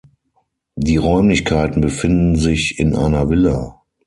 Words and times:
Die 0.77 0.97
Räumlichkeiten 0.97 1.79
befinden 1.81 2.35
sich 2.35 2.79
in 2.79 2.95
einer 2.95 3.29
Villa. 3.29 3.83